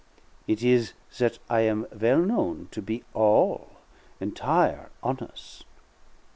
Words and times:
It 0.47 0.63
is 0.63 0.93
that 1.19 1.37
I 1.47 1.59
am 1.59 1.85
well 1.91 2.17
known 2.17 2.69
to 2.71 2.81
be 2.81 3.03
all, 3.13 3.69
entire' 4.19 4.89
hones'. 5.03 5.63